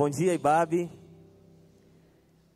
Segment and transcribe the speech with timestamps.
[0.00, 0.90] Bom dia, Ibabe.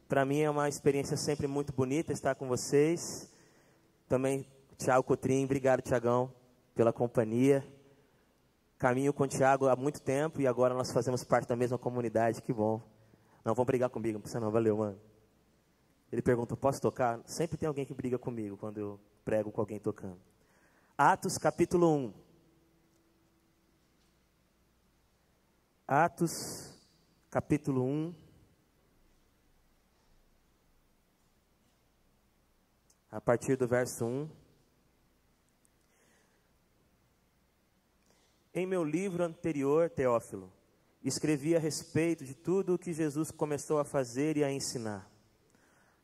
[0.08, 3.30] Para mim é uma experiência sempre muito bonita estar com vocês.
[4.08, 6.32] Também, Tiago Cotrim, obrigado, Tiagão,
[6.74, 7.62] pela companhia.
[8.78, 12.40] Caminho com o Tiago há muito tempo e agora nós fazemos parte da mesma comunidade,
[12.40, 12.80] que bom.
[13.44, 14.98] Não vão brigar comigo, não precisa não, valeu, mano.
[16.10, 17.20] Ele pergunta, posso tocar?
[17.26, 20.18] Sempre tem alguém que briga comigo quando eu prego com alguém tocando.
[20.96, 22.14] Atos capítulo 1.
[25.86, 26.73] Atos,
[27.34, 28.14] capítulo 1.
[33.10, 34.30] A partir do verso 1.
[38.54, 40.48] Em meu livro anterior, Teófilo,
[41.02, 45.10] escrevi a respeito de tudo o que Jesus começou a fazer e a ensinar,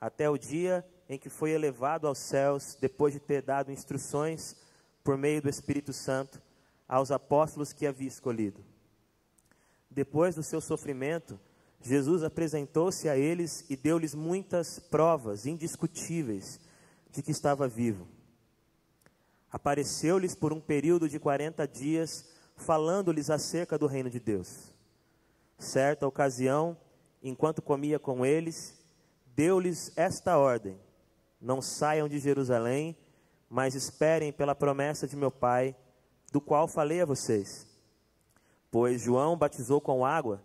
[0.01, 4.57] até o dia em que foi elevado aos céus, depois de ter dado instruções
[5.05, 6.43] por meio do Espírito Santo
[6.89, 8.70] aos apóstolos que havia escolhido.
[9.91, 11.39] Depois do seu sofrimento,
[11.83, 16.61] Jesus apresentou-se a eles e deu-lhes muitas provas indiscutíveis
[17.11, 18.07] de que estava vivo.
[19.51, 24.73] Apareceu-lhes por um período de quarenta dias, falando-lhes acerca do reino de Deus.
[25.59, 26.77] Certa ocasião,
[27.23, 28.79] enquanto comia com eles,
[29.35, 30.79] deu-lhes esta ordem:
[31.41, 32.97] Não saiam de Jerusalém,
[33.49, 35.75] mas esperem pela promessa de meu Pai,
[36.31, 37.70] do qual falei a vocês.
[38.71, 40.43] Pois João batizou com água,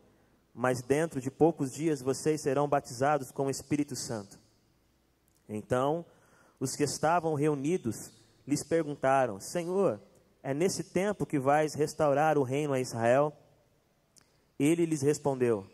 [0.53, 4.39] mas dentro de poucos dias vocês serão batizados com o Espírito Santo.
[5.47, 6.03] Então,
[6.59, 8.11] os que estavam reunidos
[8.47, 10.01] lhes perguntaram: Senhor,
[10.41, 13.31] é nesse tempo que vais restaurar o reino a Israel?
[14.57, 15.67] Ele lhes respondeu: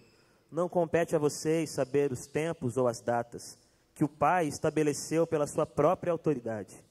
[0.51, 3.57] Não compete a vocês saber os tempos ou as datas
[3.93, 6.83] que o Pai estabeleceu pela sua própria autoridade,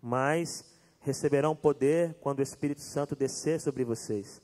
[0.00, 0.64] mas
[1.00, 4.42] receberão poder quando o Espírito Santo descer sobre vocês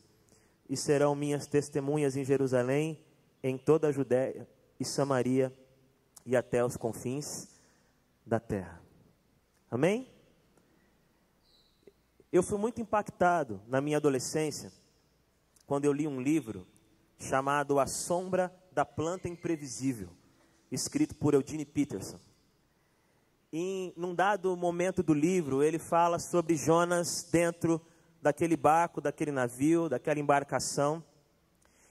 [0.70, 3.04] e serão minhas testemunhas em Jerusalém,
[3.42, 5.52] em toda a Judéia e Samaria
[6.24, 7.48] e até os confins
[8.24, 8.80] da terra.
[9.68, 10.08] Amém?
[12.30, 14.72] Eu fui muito impactado na minha adolescência
[15.66, 16.64] quando eu li um livro
[17.18, 20.10] chamado A Sombra da Planta Imprevisível,
[20.70, 22.20] escrito por Eugene Peterson.
[23.52, 27.80] Em num dado momento do livro, ele fala sobre Jonas dentro
[28.20, 31.02] daquele barco, daquele navio, daquela embarcação,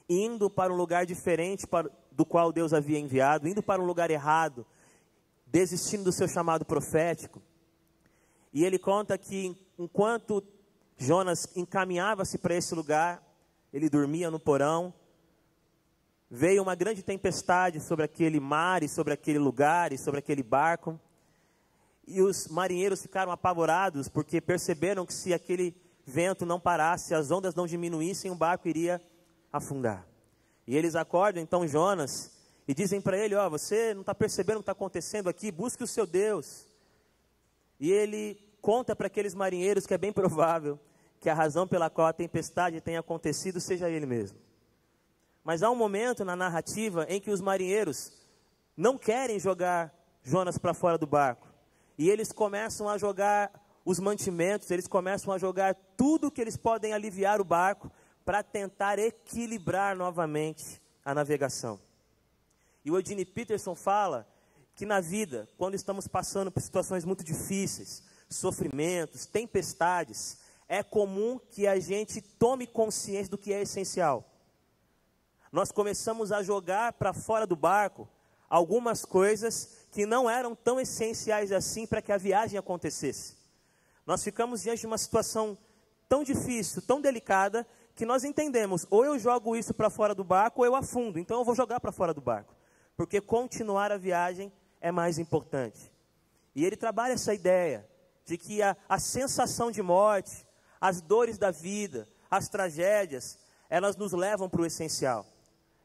[0.08, 4.10] indo para um lugar diferente para, do qual Deus havia enviado, indo para um lugar
[4.12, 4.66] errado,
[5.46, 7.42] desistindo do seu chamado profético.
[8.54, 10.44] E ele conta que enquanto
[10.98, 13.24] Jonas encaminhava-se para esse lugar,
[13.72, 14.94] ele dormia no porão,
[16.30, 21.00] veio uma grande tempestade sobre aquele mar e sobre aquele lugar e sobre aquele barco.
[22.08, 25.76] E os marinheiros ficaram apavorados porque perceberam que se aquele
[26.06, 29.02] vento não parasse, as ondas não diminuíssem, o barco iria
[29.52, 30.08] afundar.
[30.68, 32.32] E eles acordam então Jonas
[32.68, 35.52] e dizem para ele: Ó, oh, você não está percebendo o que está acontecendo aqui,
[35.52, 36.68] busque o seu Deus.
[37.80, 40.80] E ele conta para aqueles marinheiros que é bem provável
[41.20, 44.38] que a razão pela qual a tempestade tenha acontecido seja ele mesmo.
[45.44, 48.14] Mas há um momento na narrativa em que os marinheiros
[48.76, 49.94] não querem jogar
[50.24, 51.48] Jonas para fora do barco.
[51.98, 53.52] E eles começam a jogar
[53.90, 57.92] os mantimentos, eles começam a jogar tudo que eles podem aliviar o barco
[58.24, 61.80] para tentar equilibrar novamente a navegação.
[62.86, 64.28] E o Eugene Peterson fala
[64.76, 71.66] que na vida, quando estamos passando por situações muito difíceis, sofrimentos, tempestades, é comum que
[71.66, 74.24] a gente tome consciência do que é essencial.
[75.52, 78.08] Nós começamos a jogar para fora do barco
[78.48, 83.39] algumas coisas que não eram tão essenciais assim para que a viagem acontecesse.
[84.10, 85.56] Nós ficamos diante de uma situação
[86.08, 90.62] tão difícil, tão delicada, que nós entendemos, ou eu jogo isso para fora do barco,
[90.62, 91.20] ou eu afundo.
[91.20, 92.56] Então eu vou jogar para fora do barco.
[92.98, 95.94] Porque continuar a viagem é mais importante.
[96.56, 97.88] E ele trabalha essa ideia
[98.26, 100.44] de que a, a sensação de morte,
[100.82, 103.38] as dores da vida, as tragédias,
[103.70, 105.24] elas nos levam para o essencial.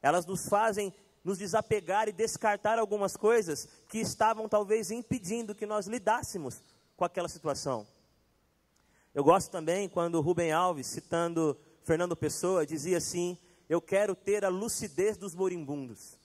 [0.00, 5.86] Elas nos fazem nos desapegar e descartar algumas coisas que estavam talvez impedindo que nós
[5.86, 6.62] lidássemos
[6.96, 7.86] com aquela situação.
[9.14, 13.38] Eu gosto também quando Rubem Alves, citando Fernando Pessoa, dizia assim:
[13.68, 16.18] Eu quero ter a lucidez dos moribundos.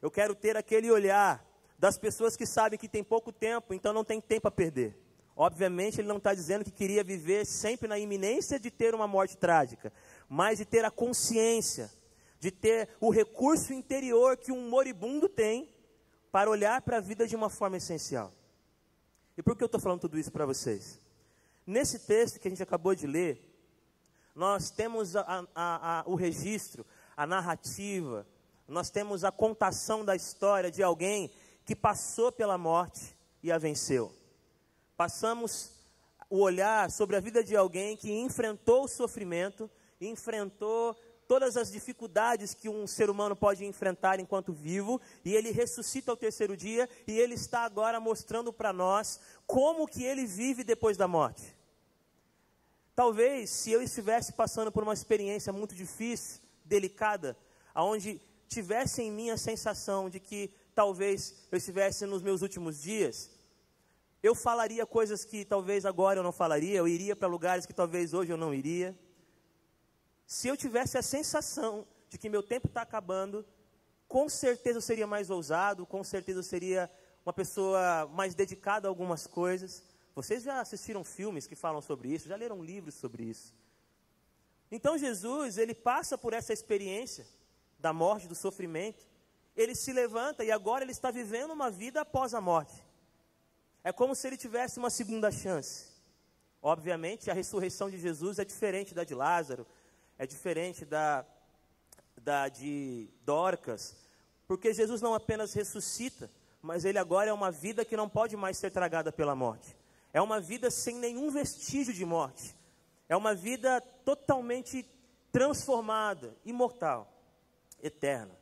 [0.00, 1.44] Eu quero ter aquele olhar
[1.76, 4.96] das pessoas que sabem que tem pouco tempo, então não tem tempo a perder.
[5.34, 9.36] Obviamente, ele não está dizendo que queria viver sempre na iminência de ter uma morte
[9.36, 9.92] trágica,
[10.28, 11.90] mas de ter a consciência,
[12.38, 15.68] de ter o recurso interior que um moribundo tem
[16.30, 18.32] para olhar para a vida de uma forma essencial.
[19.36, 21.04] E por que eu estou falando tudo isso para vocês?
[21.66, 23.42] Nesse texto que a gente acabou de ler,
[24.34, 26.86] nós temos a, a, a, o registro,
[27.16, 28.26] a narrativa
[28.68, 31.30] nós temos a contação da história de alguém
[31.64, 34.12] que passou pela morte e a venceu.
[34.96, 35.70] Passamos
[36.28, 39.70] o olhar sobre a vida de alguém que enfrentou o sofrimento,
[40.00, 40.96] enfrentou
[41.28, 46.16] todas as dificuldades que um ser humano pode enfrentar enquanto vivo, e ele ressuscita ao
[46.16, 51.06] terceiro dia, e ele está agora mostrando para nós como que ele vive depois da
[51.06, 51.55] morte.
[52.96, 57.36] Talvez se eu estivesse passando por uma experiência muito difícil, delicada,
[57.74, 63.30] aonde tivesse em mim a sensação de que talvez eu estivesse nos meus últimos dias,
[64.22, 68.14] eu falaria coisas que talvez agora eu não falaria, eu iria para lugares que talvez
[68.14, 68.98] hoje eu não iria.
[70.26, 73.44] Se eu tivesse a sensação de que meu tempo está acabando,
[74.08, 76.90] com certeza eu seria mais ousado, com certeza eu seria
[77.26, 79.84] uma pessoa mais dedicada a algumas coisas.
[80.16, 83.54] Vocês já assistiram filmes que falam sobre isso, já leram livros sobre isso.
[84.70, 87.26] Então Jesus, ele passa por essa experiência
[87.78, 89.06] da morte, do sofrimento,
[89.54, 92.82] ele se levanta e agora ele está vivendo uma vida após a morte.
[93.84, 95.88] É como se ele tivesse uma segunda chance.
[96.62, 99.66] Obviamente, a ressurreição de Jesus é diferente da de Lázaro,
[100.18, 101.26] é diferente da,
[102.16, 103.94] da de Dorcas,
[104.48, 106.30] porque Jesus não apenas ressuscita,
[106.62, 109.75] mas ele agora é uma vida que não pode mais ser tragada pela morte.
[110.16, 112.56] É uma vida sem nenhum vestígio de morte.
[113.06, 114.82] É uma vida totalmente
[115.30, 117.12] transformada, imortal,
[117.82, 118.34] eterna.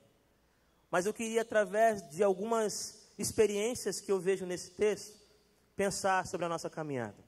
[0.88, 5.18] Mas eu queria, através de algumas experiências que eu vejo nesse texto,
[5.74, 7.18] pensar sobre a nossa caminhada.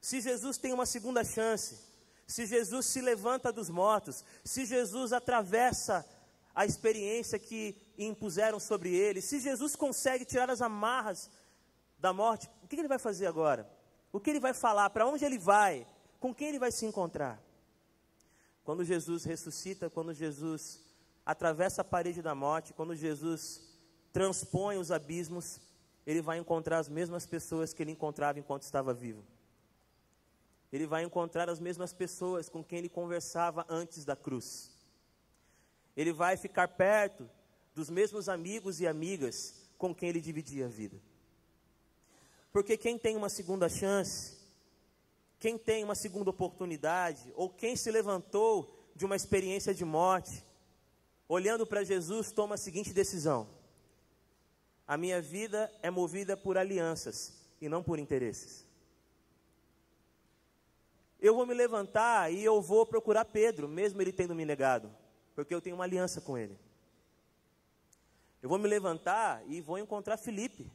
[0.00, 1.78] Se Jesus tem uma segunda chance,
[2.26, 6.04] se Jesus se levanta dos mortos, se Jesus atravessa
[6.52, 11.30] a experiência que impuseram sobre ele, se Jesus consegue tirar as amarras
[12.02, 13.66] da morte, o que ele vai fazer agora?
[14.12, 14.90] O que ele vai falar?
[14.90, 15.86] Para onde ele vai?
[16.20, 17.42] Com quem ele vai se encontrar?
[18.62, 20.84] Quando Jesus ressuscita, quando Jesus
[21.24, 23.62] atravessa a parede da morte, quando Jesus
[24.12, 25.58] transpõe os abismos,
[26.06, 29.24] ele vai encontrar as mesmas pessoas que ele encontrava enquanto estava vivo
[30.72, 34.70] ele vai encontrar as mesmas pessoas com quem ele conversava antes da cruz.
[35.94, 37.28] Ele vai ficar perto
[37.74, 40.96] dos mesmos amigos e amigas com quem ele dividia a vida.
[42.52, 44.38] Porque quem tem uma segunda chance,
[45.38, 50.44] quem tem uma segunda oportunidade, ou quem se levantou de uma experiência de morte,
[51.28, 53.48] olhando para Jesus, toma a seguinte decisão:
[54.86, 58.70] a minha vida é movida por alianças e não por interesses
[61.22, 64.92] eu vou me levantar e eu vou procurar Pedro, mesmo ele tendo me negado,
[65.36, 66.58] porque eu tenho uma aliança com ele.
[68.42, 70.68] Eu vou me levantar e vou encontrar Felipe,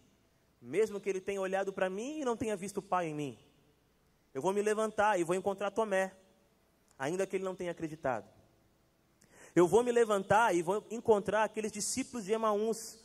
[0.62, 3.40] mesmo que ele tenha olhado para mim e não tenha visto o Pai em mim.
[4.34, 6.14] Eu vou me levantar e vou encontrar Tomé,
[6.98, 8.28] ainda que ele não tenha acreditado.
[9.56, 13.00] Eu vou me levantar e vou encontrar aqueles discípulos de Emaús,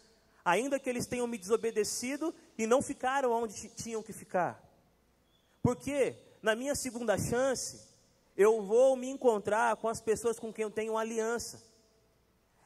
[0.45, 4.63] ainda que eles tenham me desobedecido e não ficaram onde tinham que ficar.
[5.63, 6.17] Por quê?
[6.43, 7.89] na minha segunda chance,
[8.37, 11.63] eu vou me encontrar com as pessoas com quem eu tenho aliança.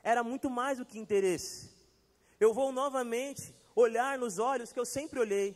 [0.02, 1.70] Era muito mais do que interesse.
[2.40, 5.54] Eu vou novamente olhar nos olhos que eu sempre olhei.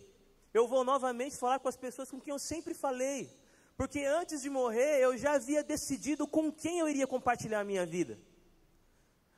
[0.52, 3.28] Eu vou novamente falar com as pessoas com quem eu sempre falei.
[3.76, 7.86] Porque antes de morrer, eu já havia decidido com quem eu iria compartilhar a minha
[7.86, 8.20] vida.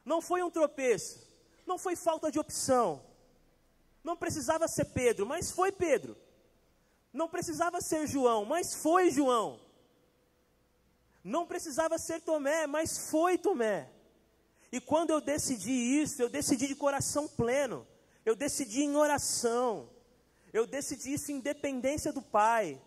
[0.05, 1.25] Não foi um tropeço,
[1.65, 3.05] não foi falta de opção.
[4.03, 6.17] Não precisava ser Pedro, mas foi Pedro.
[7.13, 9.61] Não precisava ser João, mas foi João.
[11.23, 13.89] Não precisava ser Tomé, mas foi Tomé.
[14.73, 17.87] E quando eu decidi isso, eu decidi de coração pleno.
[18.25, 19.89] Eu decidi em oração.
[20.53, 22.81] Eu decidi isso em dependência do Pai.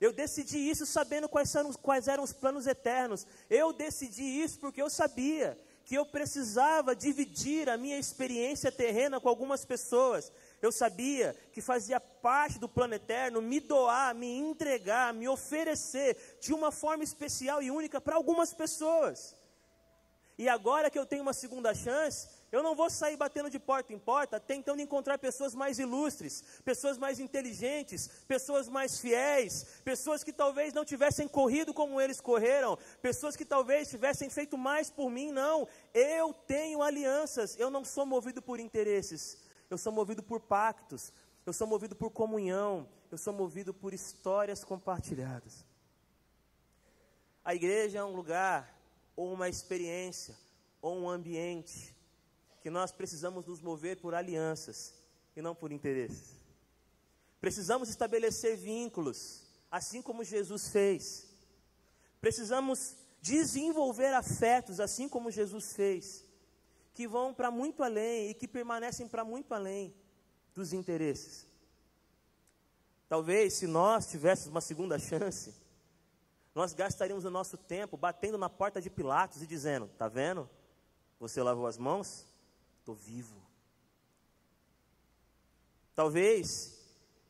[0.00, 3.26] Eu decidi isso sabendo quais eram, quais eram os planos eternos.
[3.48, 9.28] Eu decidi isso porque eu sabia que eu precisava dividir a minha experiência terrena com
[9.28, 10.32] algumas pessoas.
[10.60, 16.52] Eu sabia que fazia parte do plano eterno me doar, me entregar, me oferecer de
[16.54, 19.36] uma forma especial e única para algumas pessoas.
[20.38, 23.92] E agora que eu tenho uma segunda chance, eu não vou sair batendo de porta
[23.92, 30.32] em porta, tentando encontrar pessoas mais ilustres, pessoas mais inteligentes, pessoas mais fiéis, pessoas que
[30.32, 35.32] talvez não tivessem corrido como eles correram, pessoas que talvez tivessem feito mais por mim.
[35.32, 39.36] Não, eu tenho alianças, eu não sou movido por interesses,
[39.68, 41.12] eu sou movido por pactos,
[41.44, 45.66] eu sou movido por comunhão, eu sou movido por histórias compartilhadas.
[47.44, 48.80] A igreja é um lugar,
[49.16, 50.36] ou uma experiência,
[50.80, 51.92] ou um ambiente
[52.64, 54.94] que nós precisamos nos mover por alianças
[55.36, 56.40] e não por interesses.
[57.38, 61.28] Precisamos estabelecer vínculos, assim como Jesus fez.
[62.22, 66.24] Precisamos desenvolver afetos, assim como Jesus fez.
[66.94, 69.94] que vão para muito além e que permanecem para muito além
[70.54, 71.46] dos interesses.
[73.10, 75.54] Talvez se nós tivéssemos uma segunda chance,
[76.54, 80.48] nós gastaríamos o nosso tempo batendo na porta de Pilatos e dizendo: Está vendo?
[81.20, 82.32] Você lavou as mãos?
[82.84, 83.34] Estou vivo.
[85.94, 86.78] Talvez,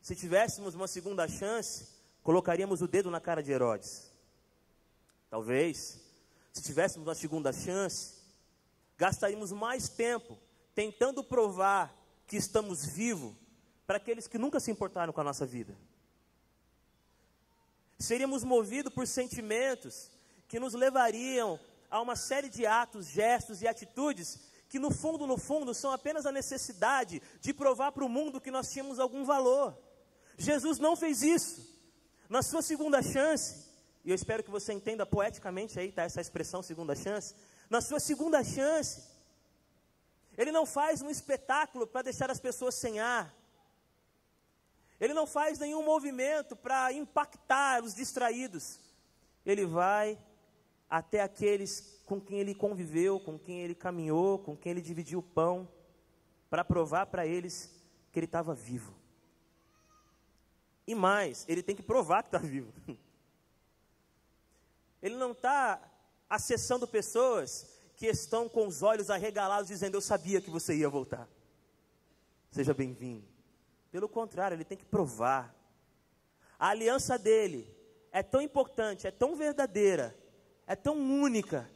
[0.01, 1.87] se tivéssemos uma segunda chance,
[2.21, 4.11] colocaríamos o dedo na cara de Herodes.
[5.29, 6.01] Talvez,
[6.51, 8.15] se tivéssemos uma segunda chance,
[8.97, 10.37] gastaríamos mais tempo
[10.73, 11.95] tentando provar
[12.27, 13.33] que estamos vivos
[13.87, 15.73] para aqueles que nunca se importaram com a nossa vida.
[17.97, 20.11] Seríamos movidos por sentimentos
[20.49, 21.57] que nos levariam
[21.89, 26.25] a uma série de atos, gestos e atitudes que no fundo, no fundo, são apenas
[26.25, 29.73] a necessidade de provar para o mundo que nós tínhamos algum valor.
[30.37, 31.65] Jesus não fez isso.
[32.27, 33.69] Na sua segunda chance,
[34.03, 37.33] e eu espero que você entenda poeticamente aí, tá, essa expressão segunda chance.
[37.69, 39.01] Na sua segunda chance,
[40.37, 43.33] ele não faz um espetáculo para deixar as pessoas sem ar.
[44.99, 48.77] Ele não faz nenhum movimento para impactar os distraídos.
[49.45, 50.19] Ele vai
[50.89, 55.23] até aqueles com quem ele conviveu, com quem ele caminhou, com quem ele dividiu o
[55.23, 55.67] pão,
[56.49, 57.73] para provar para eles
[58.11, 58.93] que ele estava vivo.
[60.87, 62.71] E mais, ele tem que provar que está vivo.
[65.01, 65.79] Ele não está
[66.27, 71.29] acessando pessoas que estão com os olhos arregalados, dizendo: Eu sabia que você ia voltar.
[72.49, 73.23] Seja bem-vindo.
[73.91, 75.55] Pelo contrário, ele tem que provar.
[76.57, 77.67] A aliança dele
[78.11, 80.17] é tão importante, é tão verdadeira,
[80.65, 81.69] é tão única,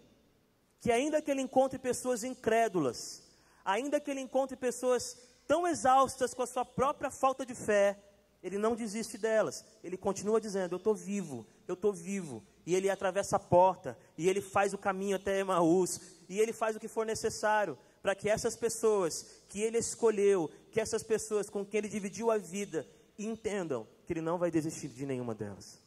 [0.80, 3.24] que ainda que ele encontre pessoas incrédulas,
[3.64, 5.18] ainda que ele encontre pessoas
[5.48, 7.98] tão exaustas com a sua própria falta de fé,
[8.42, 9.66] ele não desiste delas.
[9.84, 12.44] Ele continua dizendo: Eu estou vivo, eu estou vivo.
[12.66, 16.76] E ele atravessa a porta, e ele faz o caminho até Emaús, e ele faz
[16.76, 21.66] o que for necessário para que essas pessoas que ele escolheu, que essas pessoas com
[21.66, 25.80] quem ele dividiu a vida, entendam que ele não vai desistir de nenhuma delas.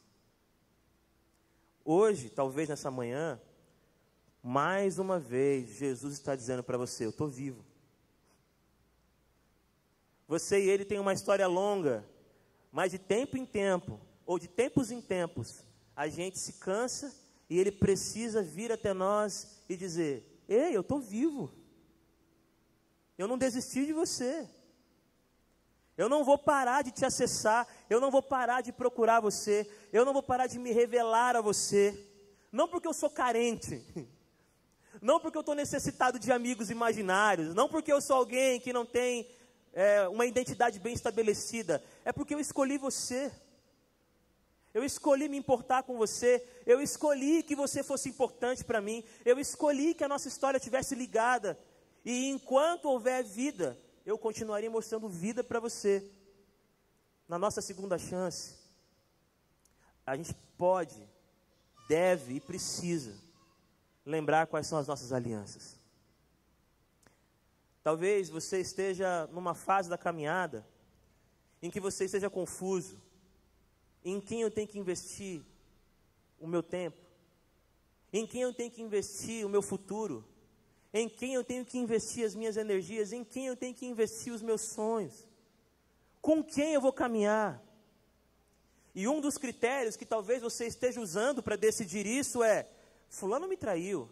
[1.85, 3.41] Hoje, talvez nessa manhã,
[4.43, 7.65] mais uma vez, Jesus está dizendo para você: Eu estou vivo.
[10.27, 12.05] Você e ele têm uma história longa,
[12.73, 15.63] mas de tempo em tempo, ou de tempos em tempos,
[15.95, 17.15] a gente se cansa
[17.49, 21.53] e ele precisa vir até nós e dizer: Ei, eu estou vivo.
[23.17, 24.49] Eu não desisti de você.
[25.97, 30.05] Eu não vou parar de te acessar, eu não vou parar de procurar você, eu
[30.05, 32.09] não vou parar de me revelar a você.
[32.51, 33.85] Não porque eu sou carente,
[35.01, 38.85] não porque eu estou necessitado de amigos imaginários, não porque eu sou alguém que não
[38.85, 39.29] tem
[39.73, 43.33] é, uma identidade bem estabelecida, é porque eu escolhi você.
[44.75, 49.39] Eu escolhi me importar com você, eu escolhi que você fosse importante para mim, eu
[49.39, 51.59] escolhi que a nossa história tivesse ligada,
[52.03, 56.11] e enquanto houver vida, eu continuaria mostrando vida para você.
[57.29, 58.55] Na nossa segunda chance,
[60.07, 61.07] a gente pode,
[61.87, 63.15] deve e precisa
[64.05, 65.81] lembrar quais são as nossas alianças.
[67.83, 70.67] Talvez você esteja numa fase da caminhada
[71.61, 73.01] em que você esteja confuso,
[74.05, 75.43] em quem eu tenho que investir
[76.41, 76.99] o meu tempo,
[78.13, 80.25] em quem eu tenho que investir o meu futuro,
[80.93, 84.33] em quem eu tenho que investir as minhas energias, em quem eu tenho que investir
[84.33, 85.27] os meus sonhos,
[86.21, 87.63] com quem eu vou caminhar.
[88.95, 92.69] E um dos critérios que talvez você esteja usando para decidir isso é:
[93.13, 94.09] Fulano me traiu,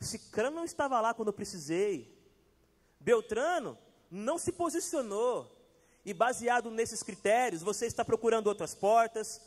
[0.00, 2.12] Cicrano não estava lá quando eu precisei,
[2.98, 3.78] Beltrano
[4.10, 5.56] não se posicionou.
[6.04, 9.40] E baseado nesses critérios, você está procurando outras portas,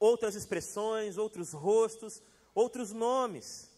[0.00, 2.22] outras expressões, outros rostos,
[2.54, 3.70] outros nomes.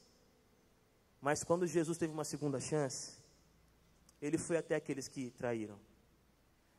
[1.21, 3.15] Mas quando Jesus teve uma segunda chance,
[4.23, 5.81] ele foi até aqueles que traíram.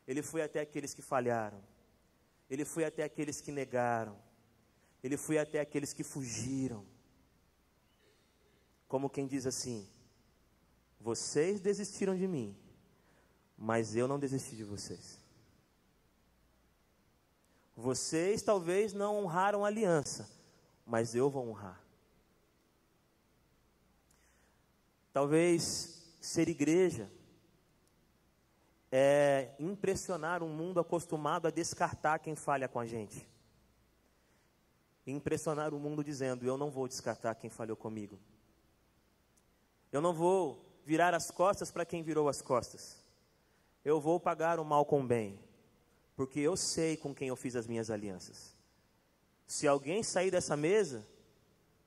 [0.06, 1.62] Ele foi até aqueles que falharam.
[2.48, 4.16] Ele foi até aqueles que negaram.
[5.04, 6.86] Ele foi até aqueles que fugiram.
[8.90, 9.88] Como quem diz assim:
[11.00, 12.56] vocês desistiram de mim,
[13.56, 15.16] mas eu não desisti de vocês.
[17.76, 20.28] Vocês talvez não honraram a aliança,
[20.84, 21.80] mas eu vou honrar.
[25.12, 27.08] Talvez ser igreja
[28.90, 33.24] é impressionar um mundo acostumado a descartar quem falha com a gente.
[35.06, 38.18] Impressionar o mundo dizendo: Eu não vou descartar quem falhou comigo.
[39.92, 43.02] Eu não vou virar as costas para quem virou as costas.
[43.84, 45.38] Eu vou pagar o mal com o bem,
[46.14, 48.54] porque eu sei com quem eu fiz as minhas alianças.
[49.46, 51.06] Se alguém sair dessa mesa,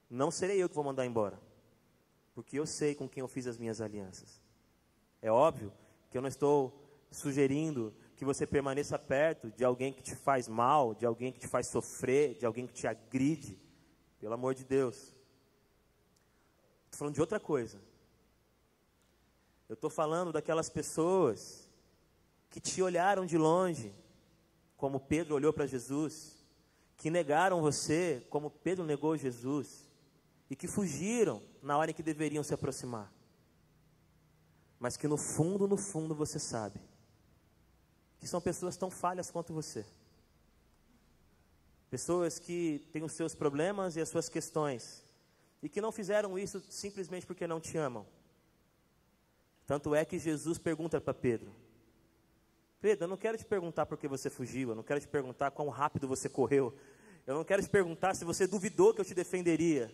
[0.09, 1.39] não serei eu que vou mandar embora,
[2.33, 4.41] porque eu sei com quem eu fiz as minhas alianças.
[5.21, 5.71] É óbvio
[6.09, 6.73] que eu não estou
[7.11, 11.47] sugerindo que você permaneça perto de alguém que te faz mal, de alguém que te
[11.47, 13.59] faz sofrer, de alguém que te agride.
[14.19, 15.13] Pelo amor de Deus.
[16.85, 17.79] Estou falando de outra coisa.
[19.67, 21.69] Eu estou falando daquelas pessoas
[22.49, 23.93] que te olharam de longe,
[24.77, 26.43] como Pedro olhou para Jesus,
[26.97, 29.89] que negaram você, como Pedro negou Jesus,
[30.49, 33.11] e que fugiram na hora em que deveriam se aproximar.
[34.79, 36.79] Mas que no fundo, no fundo você sabe
[38.23, 39.85] que são pessoas tão falhas quanto você.
[41.89, 45.03] Pessoas que têm os seus problemas e as suas questões
[45.61, 48.05] e que não fizeram isso simplesmente porque não te amam.
[49.65, 51.53] Tanto é que Jesus pergunta para Pedro:
[52.81, 55.51] Pedro, eu não quero te perguntar por que você fugiu, eu não quero te perguntar
[55.51, 56.75] quão rápido você correu,
[57.25, 59.93] eu não quero te perguntar se você duvidou que eu te defenderia.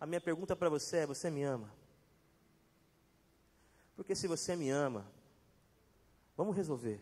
[0.00, 1.72] A minha pergunta para você é: você me ama?
[3.96, 5.10] Porque se você me ama,
[6.36, 7.00] vamos resolver.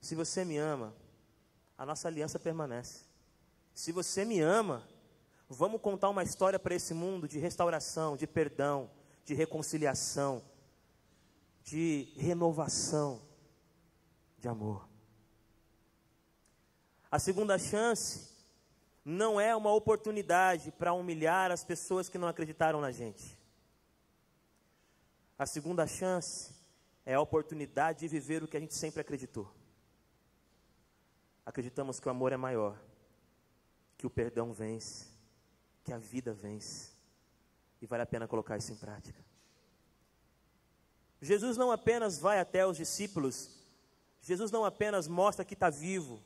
[0.00, 0.94] Se você me ama,
[1.76, 3.04] a nossa aliança permanece.
[3.74, 4.88] Se você me ama,
[5.48, 8.90] vamos contar uma história para esse mundo de restauração, de perdão,
[9.24, 10.42] de reconciliação,
[11.64, 13.20] de renovação,
[14.38, 14.88] de amor.
[17.10, 18.32] A segunda chance
[19.04, 23.36] não é uma oportunidade para humilhar as pessoas que não acreditaram na gente.
[25.36, 26.54] A segunda chance
[27.04, 29.52] é a oportunidade de viver o que a gente sempre acreditou
[31.44, 32.80] acreditamos que o amor é maior,
[33.96, 35.06] que o perdão vence,
[35.84, 36.92] que a vida vence,
[37.80, 39.22] e vale a pena colocar isso em prática.
[41.24, 43.48] Jesus não apenas vai até os discípulos,
[44.20, 46.22] Jesus não apenas mostra que está vivo,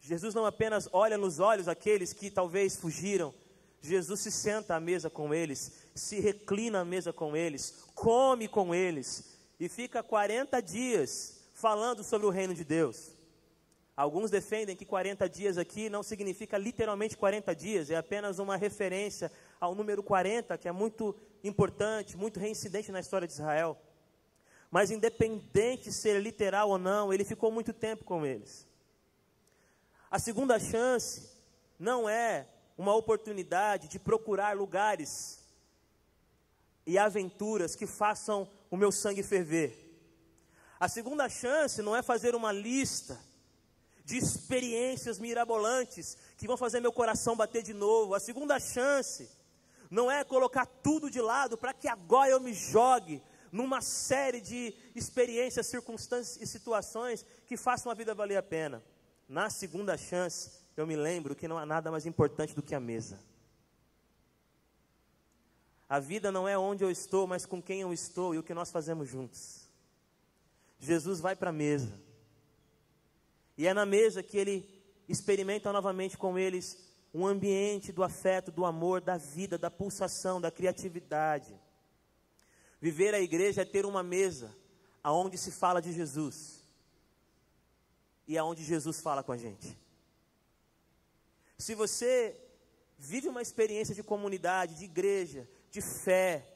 [0.00, 3.34] Jesus não apenas olha nos olhos aqueles que talvez fugiram,
[3.82, 8.74] Jesus se senta à mesa com eles, se reclina à mesa com eles, come com
[8.74, 13.12] eles e fica 40 dias falando sobre o reino de Deus.
[13.94, 19.30] Alguns defendem que 40 dias aqui não significa literalmente 40 dias, é apenas uma referência
[19.60, 23.76] ao número 40, que é muito importante, muito reincidente na história de Israel.
[24.70, 28.66] Mas independente de ser literal ou não, ele ficou muito tempo com eles.
[30.10, 31.30] A segunda chance
[31.78, 35.38] não é uma oportunidade de procurar lugares
[36.86, 39.86] e aventuras que façam o meu sangue ferver.
[40.80, 43.18] A segunda chance não é fazer uma lista
[44.04, 48.14] de experiências mirabolantes que vão fazer meu coração bater de novo.
[48.14, 49.28] A segunda chance
[49.90, 54.74] não é colocar tudo de lado para que agora eu me jogue numa série de
[54.94, 58.82] experiências, circunstâncias e situações que façam a vida valer a pena.
[59.28, 62.80] Na segunda chance, eu me lembro que não há nada mais importante do que a
[62.80, 63.18] mesa.
[65.88, 68.52] A vida não é onde eu estou, mas com quem eu estou e o que
[68.52, 69.68] nós fazemos juntos.
[70.78, 71.92] Jesus vai para a mesa.
[73.56, 74.68] E é na mesa que ele
[75.08, 80.50] experimenta novamente com eles um ambiente do afeto, do amor, da vida, da pulsação, da
[80.50, 81.58] criatividade.
[82.80, 84.54] Viver a igreja é ter uma mesa
[85.02, 86.62] aonde se fala de Jesus
[88.26, 89.76] e aonde Jesus fala com a gente.
[91.56, 92.36] Se você
[92.98, 96.46] vive uma experiência de comunidade, de igreja, de fé,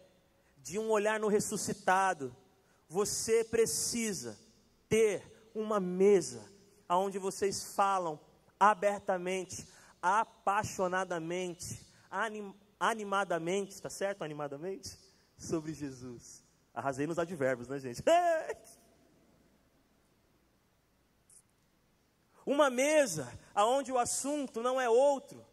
[0.58, 2.34] de um olhar no ressuscitado,
[2.88, 4.38] você precisa
[4.88, 6.50] ter uma mesa
[6.88, 8.20] onde vocês falam
[8.60, 9.66] abertamente,
[10.00, 11.80] apaixonadamente,
[12.10, 14.22] anim, animadamente, está certo?
[14.22, 14.98] Animadamente?
[15.42, 16.42] Sobre Jesus.
[16.72, 18.02] Arrasei nos advérbios, né, gente?
[22.46, 25.44] Uma mesa aonde o assunto não é outro,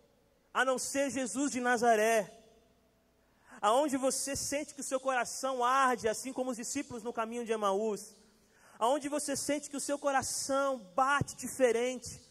[0.54, 2.34] a não ser Jesus de Nazaré.
[3.62, 7.52] Aonde você sente que o seu coração arde, assim como os discípulos no caminho de
[7.52, 8.16] Emaús
[8.80, 12.22] aonde você sente que o seu coração bate diferente,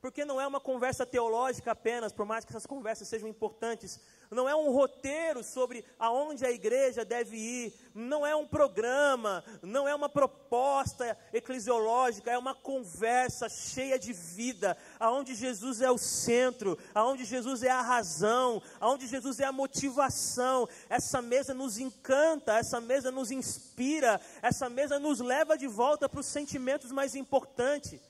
[0.00, 4.48] porque não é uma conversa teológica apenas, por mais que essas conversas sejam importantes, não
[4.48, 9.94] é um roteiro sobre aonde a igreja deve ir, não é um programa, não é
[9.94, 17.24] uma proposta eclesiológica, é uma conversa cheia de vida, aonde Jesus é o centro, aonde
[17.24, 20.68] Jesus é a razão, aonde Jesus é a motivação.
[20.88, 26.20] Essa mesa nos encanta, essa mesa nos inspira, essa mesa nos leva de volta para
[26.20, 28.00] os sentimentos mais importantes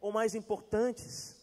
[0.00, 1.34] ou mais importantes.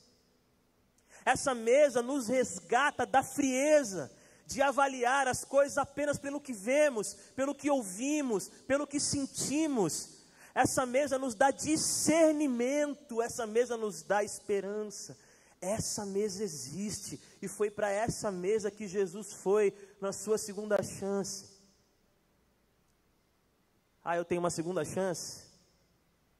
[1.26, 4.10] Essa mesa nos resgata da frieza
[4.52, 10.22] de avaliar as coisas apenas pelo que vemos, pelo que ouvimos, pelo que sentimos.
[10.54, 15.18] Essa mesa nos dá discernimento, essa mesa nos dá esperança.
[15.62, 21.52] Essa mesa existe e foi para essa mesa que Jesus foi na sua segunda chance.
[24.04, 25.44] Ah, eu tenho uma segunda chance.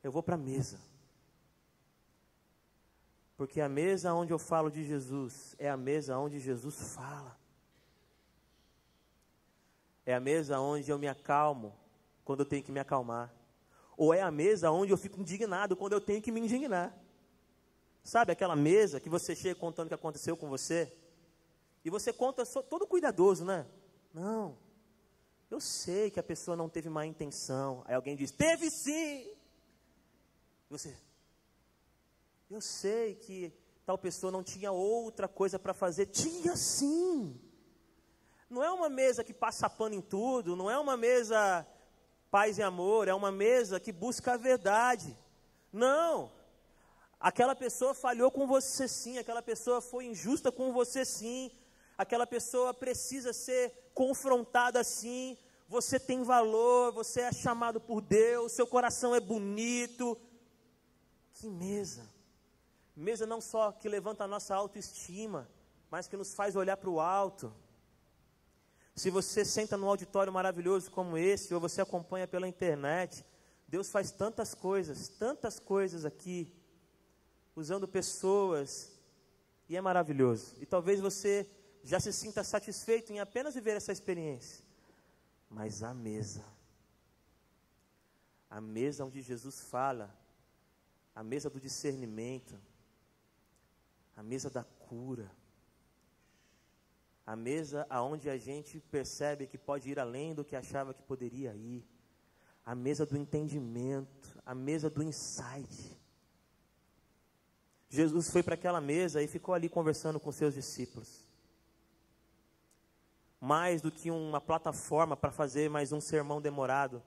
[0.04, 0.80] Eu vou para a mesa.
[3.38, 7.41] Porque a mesa onde eu falo de Jesus é a mesa onde Jesus fala.
[10.06, 11.76] É a mesa onde eu me acalmo
[12.24, 13.34] quando eu tenho que me acalmar.
[13.98, 16.98] Ou é a mesa onde eu fico indignado quando eu tenho que me indignar.
[18.04, 20.92] Sabe aquela mesa que você chega contando o que aconteceu com você?
[21.86, 23.68] E você conta todo cuidadoso, né?
[24.14, 24.58] Não.
[25.50, 27.84] Eu sei que a pessoa não teve má intenção.
[27.86, 29.28] Aí alguém diz: "Teve sim".
[29.28, 30.96] E você
[32.50, 33.54] Eu sei que
[33.86, 36.08] tal pessoa não tinha outra coisa para fazer.
[36.08, 37.40] Tinha sim.
[38.52, 41.66] Não é uma mesa que passa pano em tudo, não é uma mesa
[42.30, 45.18] paz e amor, é uma mesa que busca a verdade.
[45.72, 46.30] Não.
[47.18, 51.50] Aquela pessoa falhou com você sim, aquela pessoa foi injusta com você sim,
[51.98, 55.38] aquela pessoa precisa ser confrontada sim.
[55.70, 60.20] Você tem valor, você é chamado por Deus, seu coração é bonito.
[61.36, 62.06] Que mesa!
[62.98, 65.50] Mesa não só que levanta a nossa autoestima,
[65.90, 67.54] mas que nos faz olhar para o alto.
[68.96, 73.26] Se você senta num auditório maravilhoso como esse, ou você acompanha pela internet,
[73.68, 76.54] Deus faz tantas coisas, tantas coisas aqui,
[77.56, 78.92] usando pessoas,
[79.70, 80.56] e é maravilhoso.
[80.60, 81.50] E talvez você
[81.84, 84.64] já se sinta satisfeito em apenas viver essa experiência.
[85.50, 86.44] Mas a mesa,
[88.50, 90.14] a mesa onde Jesus fala,
[91.16, 92.60] a mesa do discernimento,
[94.16, 95.32] a mesa da cura,
[97.26, 101.54] a mesa aonde a gente percebe que pode ir além do que achava que poderia
[101.54, 101.86] ir.
[102.66, 105.98] A mesa do entendimento, a mesa do insight.
[107.90, 111.28] Jesus foi para aquela mesa e ficou ali conversando com seus discípulos.
[113.40, 117.04] Mais do que uma plataforma para fazer mais um sermão demorado,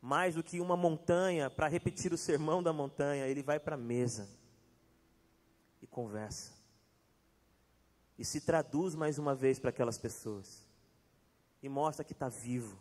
[0.00, 3.78] mais do que uma montanha para repetir o sermão da montanha, ele vai para a
[3.78, 4.28] mesa
[5.82, 6.57] e conversa
[8.18, 10.66] e se traduz mais uma vez para aquelas pessoas.
[11.62, 12.76] E mostra que está vivo.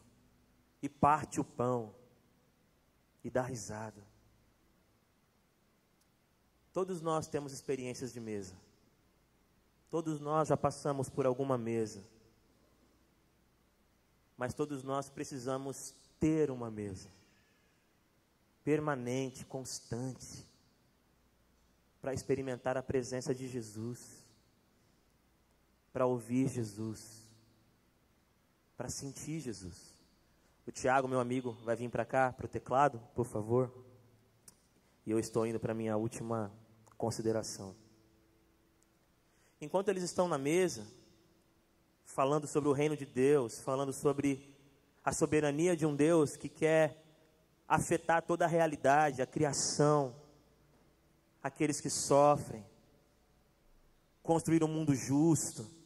[0.82, 1.94] E parte o pão.
[3.24, 4.04] E dá risada.
[6.74, 8.56] Todos nós temos experiências de mesa.
[9.92, 12.04] Todos nós já passamos por alguma mesa.
[14.36, 17.10] Mas todos nós precisamos ter uma mesa.
[18.64, 20.46] Permanente, constante.
[22.02, 24.27] Para experimentar a presença de Jesus
[25.92, 27.28] para ouvir Jesus,
[28.76, 29.96] para sentir Jesus.
[30.66, 33.74] O Tiago, meu amigo, vai vir para cá, para o teclado, por favor.
[35.06, 36.52] E eu estou indo para a minha última
[36.98, 37.76] consideração.
[39.62, 40.86] Enquanto eles estão na mesa,
[42.04, 44.54] falando sobre o reino de Deus, falando sobre
[45.04, 47.02] a soberania de um Deus que quer
[47.68, 50.16] afetar toda a realidade, a criação,
[51.42, 52.66] aqueles que sofrem,
[54.22, 55.77] construir um mundo justo,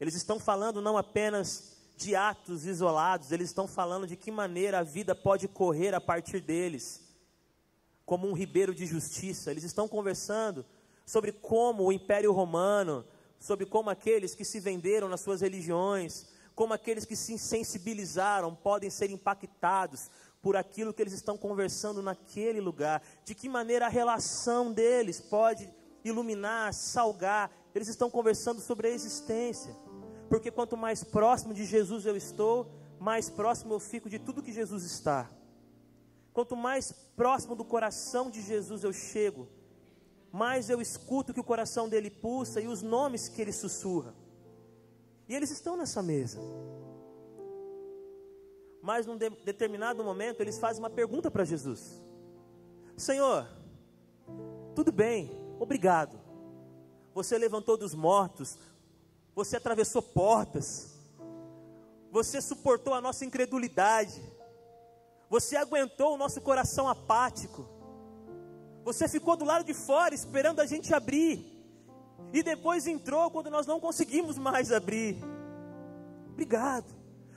[0.00, 4.82] eles estão falando não apenas de atos isolados, eles estão falando de que maneira a
[4.82, 7.02] vida pode correr a partir deles,
[8.04, 9.50] como um ribeiro de justiça.
[9.50, 10.64] Eles estão conversando
[11.06, 13.04] sobre como o Império Romano,
[13.38, 18.90] sobre como aqueles que se venderam nas suas religiões, como aqueles que se sensibilizaram podem
[18.90, 20.10] ser impactados
[20.42, 25.68] por aquilo que eles estão conversando naquele lugar, de que maneira a relação deles pode
[26.04, 27.50] iluminar, salgar.
[27.74, 29.74] Eles estão conversando sobre a existência
[30.28, 34.52] porque quanto mais próximo de Jesus eu estou, mais próximo eu fico de tudo que
[34.52, 35.30] Jesus está.
[36.32, 39.48] Quanto mais próximo do coração de Jesus eu chego,
[40.30, 44.14] mais eu escuto que o coração dele pulsa e os nomes que ele sussurra.
[45.28, 46.38] E eles estão nessa mesa.
[48.82, 52.02] Mas num de determinado momento eles fazem uma pergunta para Jesus:
[52.96, 53.48] Senhor,
[54.74, 56.20] tudo bem, obrigado.
[57.14, 58.58] Você levantou dos mortos,
[59.36, 60.94] você atravessou portas,
[62.10, 64.22] você suportou a nossa incredulidade,
[65.28, 67.68] você aguentou o nosso coração apático,
[68.82, 71.52] você ficou do lado de fora esperando a gente abrir,
[72.32, 75.22] e depois entrou quando nós não conseguimos mais abrir.
[76.30, 76.86] Obrigado,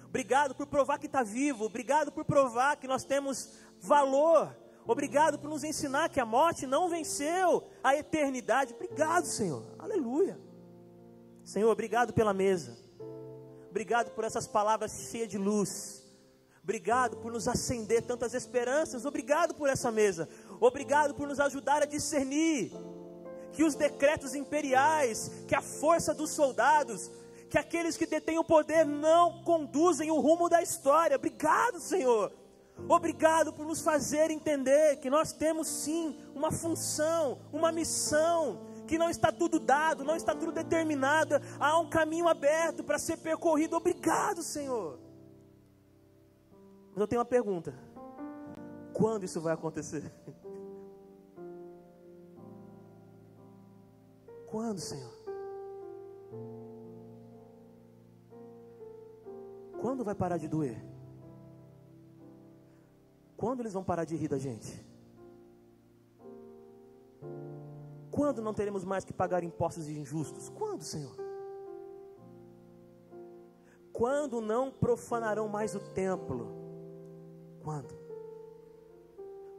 [0.05, 4.55] obrigado por provar que está vivo, obrigado por provar que nós temos valor,
[4.87, 8.73] obrigado por nos ensinar que a morte não venceu a eternidade.
[8.73, 10.48] Obrigado, Senhor, aleluia.
[11.43, 12.77] Senhor, obrigado pela mesa.
[13.69, 16.03] Obrigado por essas palavras cheias de luz.
[16.63, 19.05] Obrigado por nos acender tantas esperanças.
[19.05, 20.29] Obrigado por essa mesa.
[20.59, 22.71] Obrigado por nos ajudar a discernir
[23.51, 27.09] que os decretos imperiais, que a força dos soldados,
[27.49, 31.15] que aqueles que detêm o poder não conduzem o rumo da história.
[31.15, 32.31] Obrigado, Senhor.
[32.87, 39.09] Obrigado por nos fazer entender que nós temos sim uma função, uma missão, que não
[39.09, 43.75] está tudo dado, não está tudo determinado, há um caminho aberto para ser percorrido.
[43.75, 44.99] Obrigado, Senhor.
[46.89, 47.71] Mas eu tenho uma pergunta:
[48.91, 50.11] quando isso vai acontecer?
[54.49, 55.13] Quando, Senhor?
[59.79, 60.83] Quando vai parar de doer?
[63.37, 64.83] Quando eles vão parar de rir da gente?
[68.19, 70.49] Quando não teremos mais que pagar impostos injustos?
[70.49, 71.15] Quando, Senhor?
[73.93, 76.51] Quando não profanarão mais o templo?
[77.63, 77.97] Quando?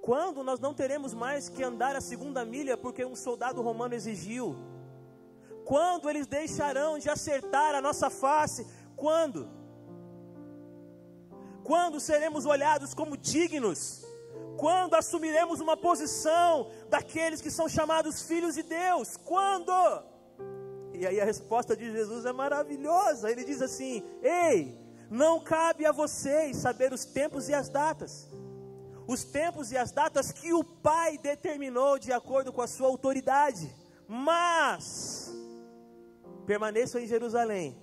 [0.03, 4.55] Quando nós não teremos mais que andar a segunda milha porque um soldado romano exigiu?
[5.65, 8.67] Quando eles deixarão de acertar a nossa face?
[8.95, 9.49] Quando?
[11.65, 14.05] Quando seremos olhados como dignos?
[14.57, 19.17] Quando assumiremos uma posição daqueles que são chamados filhos de Deus?
[19.17, 19.73] Quando?
[20.93, 23.31] E aí a resposta de Jesus é maravilhosa.
[23.31, 24.79] Ele diz assim: Ei,
[25.11, 28.29] não cabe a vocês saber os tempos e as datas.
[29.07, 33.75] Os tempos e as datas que o Pai determinou de acordo com a sua autoridade.
[34.07, 35.33] Mas
[36.45, 37.81] permaneçam em Jerusalém,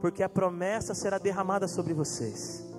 [0.00, 2.73] porque a promessa será derramada sobre vocês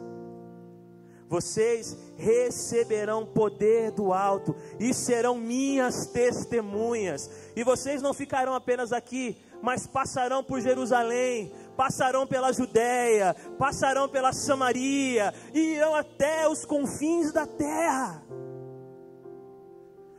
[1.28, 7.30] vocês receberão poder do alto e serão minhas testemunhas.
[7.56, 14.32] E vocês não ficarão apenas aqui, mas passarão por Jerusalém, passarão pela Judéia, passarão pela
[14.34, 18.24] Samaria e irão até os confins da terra.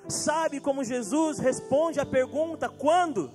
[0.08, 3.30] Sabe como Jesus responde a pergunta quando?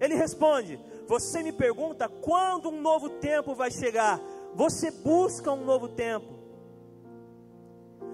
[0.00, 4.20] Ele responde: Você me pergunta quando um novo tempo vai chegar?
[4.54, 6.32] Você busca um novo tempo.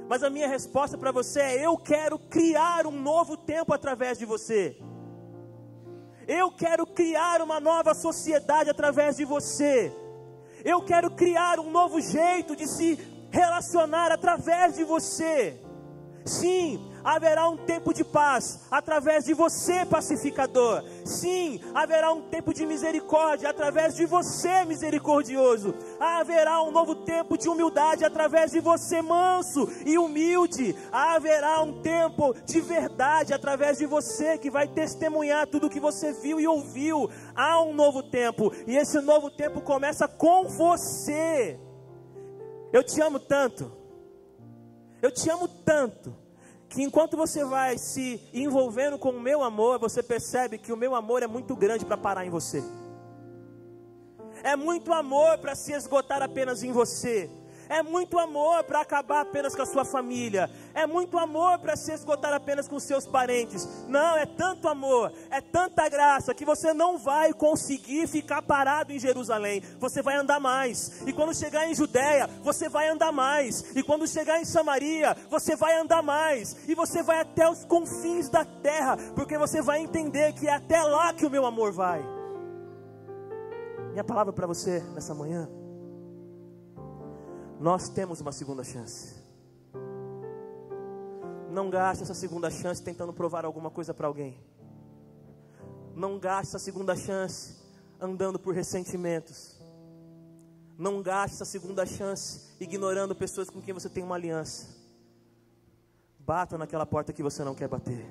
[0.08, 4.24] Mas a minha resposta para você é: eu quero criar um novo tempo através de
[4.24, 4.76] você.
[6.26, 9.92] Eu quero criar uma nova sociedade através de você.
[10.64, 12.98] Eu quero criar um novo jeito de se
[13.30, 15.60] relacionar através de você.
[16.24, 20.84] Sim, haverá um tempo de paz através de você, pacificador.
[21.04, 25.74] Sim, haverá um tempo de misericórdia através de você, misericordioso.
[25.98, 30.76] Haverá um novo tempo de humildade através de você, manso e humilde.
[30.92, 36.12] Haverá um tempo de verdade através de você que vai testemunhar tudo o que você
[36.12, 37.10] viu e ouviu.
[37.34, 41.58] Há um novo tempo e esse novo tempo começa com você.
[42.72, 43.72] Eu te amo tanto.
[45.02, 46.14] Eu te amo tanto
[46.70, 50.94] que enquanto você vai se envolvendo com o meu amor, você percebe que o meu
[50.94, 52.62] amor é muito grande para parar em você.
[54.44, 57.28] É muito amor para se esgotar apenas em você.
[57.70, 60.50] É muito amor para acabar apenas com a sua família.
[60.74, 63.86] É muito amor para se esgotar apenas com seus parentes.
[63.86, 68.98] Não, é tanto amor, é tanta graça que você não vai conseguir ficar parado em
[68.98, 69.62] Jerusalém.
[69.78, 71.00] Você vai andar mais.
[71.06, 73.64] E quando chegar em Judéia, você vai andar mais.
[73.76, 76.56] E quando chegar em Samaria, você vai andar mais.
[76.66, 80.82] E você vai até os confins da terra, porque você vai entender que é até
[80.82, 82.04] lá que o meu amor vai.
[83.92, 85.59] Minha palavra para você nessa manhã
[87.60, 89.14] nós temos uma segunda chance.
[91.50, 94.40] Não gaste essa segunda chance tentando provar alguma coisa para alguém.
[95.94, 97.60] Não gaste essa segunda chance
[98.00, 99.60] andando por ressentimentos.
[100.78, 104.74] Não gaste essa segunda chance ignorando pessoas com quem você tem uma aliança.
[106.18, 108.06] Bata naquela porta que você não quer bater.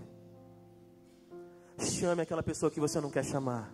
[1.80, 3.74] Chame aquela pessoa que você não quer chamar.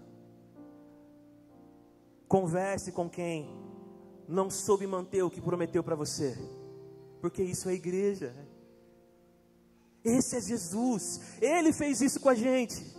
[2.30, 3.65] Converse com quem
[4.28, 6.38] não soube manter o que prometeu para você,
[7.22, 8.34] porque isso é igreja.
[10.04, 12.96] Esse é Jesus, Ele fez isso com a gente.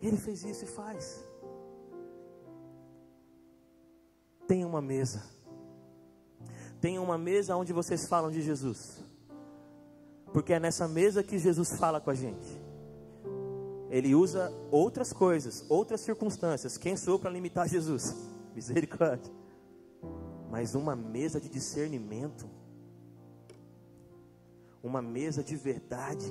[0.00, 1.24] Ele fez isso e faz.
[4.46, 5.22] Tenha uma mesa.
[6.80, 9.02] Tenha uma mesa onde vocês falam de Jesus.
[10.32, 12.53] Porque é nessa mesa que Jesus fala com a gente
[13.94, 16.76] ele usa outras coisas, outras circunstâncias.
[16.76, 18.12] Quem sou para limitar Jesus?
[18.52, 19.32] Misericórdia.
[20.50, 22.50] Mas uma mesa de discernimento,
[24.82, 26.26] uma mesa de verdade,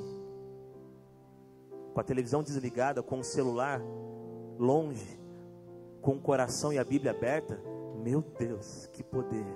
[1.93, 3.81] com a televisão desligada, com o celular
[4.59, 5.17] longe,
[6.01, 7.61] com o coração e a Bíblia aberta,
[7.95, 9.47] meu Deus, que poder,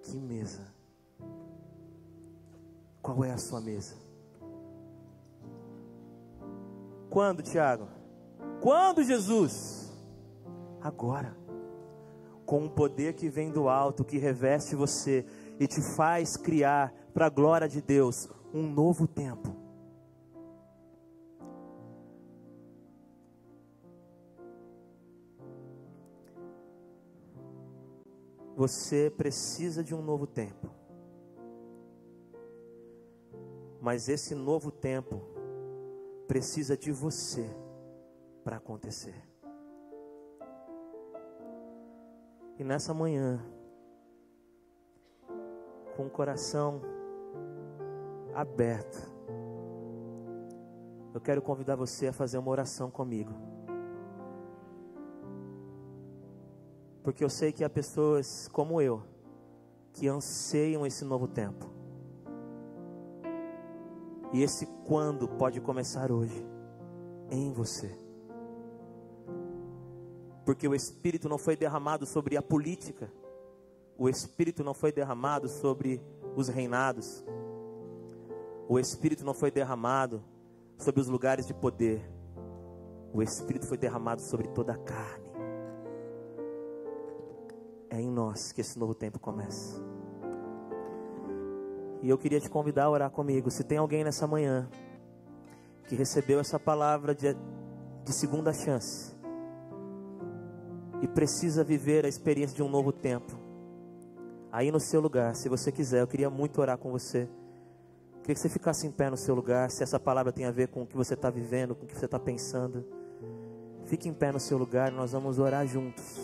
[0.00, 0.66] que mesa.
[3.02, 4.01] Qual é a sua mesa?
[7.12, 7.88] Quando, Tiago?
[8.62, 9.92] Quando, Jesus?
[10.80, 11.36] Agora.
[12.46, 15.24] com um poder que vem do alto, que reveste você
[15.60, 19.54] e te faz criar, para a glória de Deus, um novo tempo.
[28.56, 30.68] Você precisa de um novo tempo.
[33.80, 35.31] Mas esse novo tempo
[36.32, 37.46] precisa de você
[38.42, 39.22] para acontecer.
[42.58, 43.38] E nessa manhã,
[45.94, 46.80] com o coração
[48.34, 48.96] aberto,
[51.12, 53.34] eu quero convidar você a fazer uma oração comigo.
[57.02, 59.02] Porque eu sei que há pessoas como eu
[59.92, 61.81] que anseiam esse novo tempo.
[64.32, 66.46] E esse quando pode começar hoje
[67.30, 67.90] em você.
[70.44, 73.12] Porque o Espírito não foi derramado sobre a política,
[73.96, 76.02] o Espírito não foi derramado sobre
[76.34, 77.24] os reinados,
[78.68, 80.22] o Espírito não foi derramado
[80.78, 82.02] sobre os lugares de poder,
[83.12, 85.30] o Espírito foi derramado sobre toda a carne.
[87.90, 89.91] É em nós que esse novo tempo começa.
[92.02, 93.48] E eu queria te convidar a orar comigo.
[93.50, 94.68] Se tem alguém nessa manhã
[95.86, 97.34] que recebeu essa palavra de,
[98.04, 99.14] de segunda chance
[101.00, 103.38] e precisa viver a experiência de um novo tempo,
[104.50, 107.28] aí no seu lugar, se você quiser, eu queria muito orar com você.
[108.22, 110.68] Queria que você ficasse em pé no seu lugar, se essa palavra tem a ver
[110.68, 112.84] com o que você está vivendo, com o que você está pensando.
[113.84, 116.20] Fique em pé no seu lugar, nós vamos orar juntos.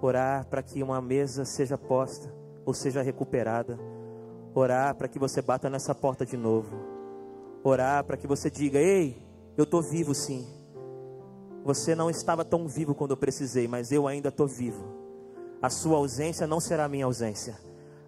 [0.00, 2.32] Orar para que uma mesa seja posta
[2.64, 3.78] ou seja recuperada.
[4.54, 6.76] Orar para que você bata nessa porta de novo.
[7.64, 9.16] Orar para que você diga: Ei,
[9.56, 10.46] eu estou vivo sim.
[11.64, 14.84] Você não estava tão vivo quando eu precisei, mas eu ainda estou vivo.
[15.62, 17.56] A sua ausência não será minha ausência.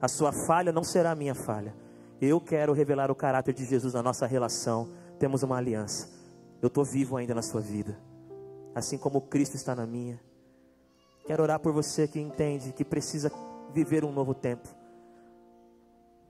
[0.03, 1.75] A sua falha não será minha falha.
[2.21, 4.89] Eu quero revelar o caráter de Jesus na nossa relação.
[5.19, 6.09] Temos uma aliança.
[6.61, 7.97] Eu estou vivo ainda na sua vida.
[8.75, 10.21] Assim como Cristo está na minha.
[11.27, 13.31] Quero orar por você que entende que precisa
[13.73, 14.69] viver um novo tempo.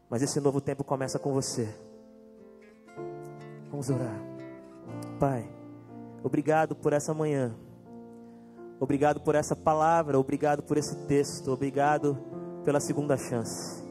[0.08, 1.68] Mas esse novo tempo começa com você.
[3.70, 4.20] Vamos orar.
[5.18, 5.48] Pai,
[6.22, 7.54] obrigado por essa manhã.
[8.78, 12.18] Obrigado por essa palavra, obrigado por esse texto, obrigado
[12.64, 13.82] pela segunda chance.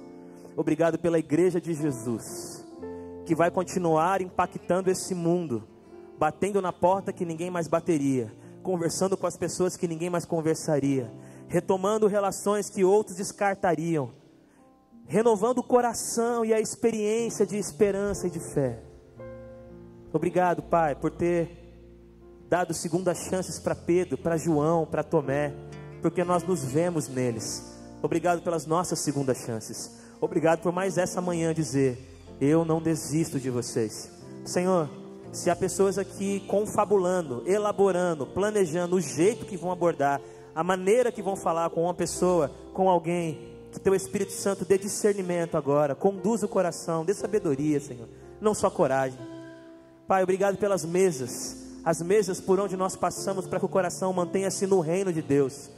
[0.56, 2.64] Obrigado pela igreja de Jesus,
[3.26, 5.68] que vai continuar impactando esse mundo,
[6.20, 11.12] batendo na porta que ninguém mais bateria, conversando com as pessoas que ninguém mais conversaria,
[11.48, 14.12] retomando relações que outros descartariam,
[15.08, 18.80] renovando o coração e a experiência de esperança e de fé.
[20.12, 21.64] Obrigado, Pai, por ter
[22.50, 25.54] dado segundas chances para Pedro, para João, para Tomé,
[26.02, 27.74] porque nós nos vemos neles.
[28.02, 29.92] Obrigado pelas nossas segundas chances.
[30.22, 31.98] Obrigado por mais essa manhã dizer:
[32.40, 34.12] Eu não desisto de vocês.
[34.46, 34.90] Senhor,
[35.32, 40.22] se há pessoas aqui confabulando, elaborando, planejando o jeito que vão abordar,
[40.54, 44.78] a maneira que vão falar com uma pessoa, com alguém, que teu Espírito Santo dê
[44.78, 48.08] discernimento agora, conduza o coração, dê sabedoria, Senhor,
[48.40, 49.20] não só coragem.
[50.08, 54.68] Pai, obrigado pelas mesas, as mesas por onde nós passamos para que o coração mantenha-se
[54.68, 55.70] no reino de Deus.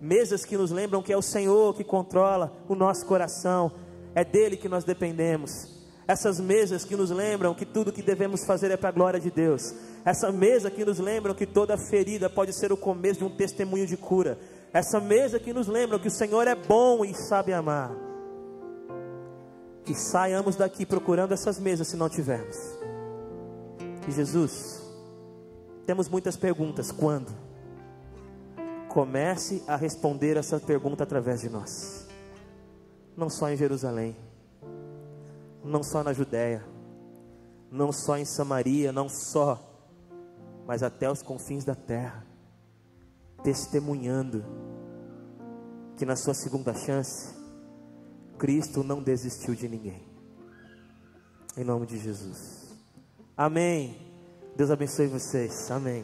[0.00, 3.72] Mesas que nos lembram que é o Senhor que controla o nosso coração,
[4.14, 5.74] é dele que nós dependemos.
[6.06, 9.30] Essas mesas que nos lembram que tudo que devemos fazer é para a glória de
[9.30, 9.74] Deus.
[10.04, 13.86] Essa mesa que nos lembram que toda ferida pode ser o começo de um testemunho
[13.86, 14.38] de cura.
[14.74, 17.92] Essa mesa que nos lembra que o Senhor é bom e sabe amar.
[19.84, 22.56] Que saiamos daqui procurando essas mesas se não tivermos.
[24.08, 24.82] E Jesus,
[25.86, 26.90] temos muitas perguntas.
[26.90, 27.32] Quando?
[28.88, 32.08] Comece a responder essa pergunta através de nós.
[33.16, 34.16] Não só em Jerusalém,
[35.62, 36.64] não só na Judéia,
[37.70, 39.56] não só em Samaria, não só,
[40.66, 42.33] mas até os confins da terra
[43.44, 44.44] testemunhando
[45.96, 47.32] que na sua segunda chance,
[48.38, 50.02] Cristo não desistiu de ninguém.
[51.56, 52.74] Em nome de Jesus.
[53.36, 54.12] Amém.
[54.56, 55.70] Deus abençoe vocês.
[55.70, 56.02] Amém.